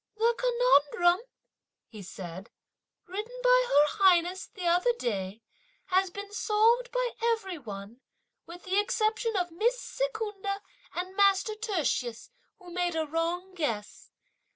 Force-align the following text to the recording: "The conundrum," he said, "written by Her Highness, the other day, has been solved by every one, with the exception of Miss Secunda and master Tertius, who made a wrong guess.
"The 0.17 0.33
conundrum," 0.35 1.21
he 1.87 2.01
said, 2.01 2.49
"written 3.05 3.39
by 3.43 3.65
Her 3.67 3.97
Highness, 4.03 4.47
the 4.47 4.65
other 4.65 4.93
day, 4.97 5.43
has 5.85 6.09
been 6.09 6.33
solved 6.33 6.91
by 6.91 7.11
every 7.21 7.59
one, 7.59 8.01
with 8.47 8.63
the 8.63 8.79
exception 8.79 9.35
of 9.37 9.51
Miss 9.51 9.79
Secunda 9.79 10.63
and 10.95 11.15
master 11.15 11.53
Tertius, 11.53 12.31
who 12.57 12.71
made 12.73 12.95
a 12.95 13.05
wrong 13.05 13.53
guess. 13.53 14.09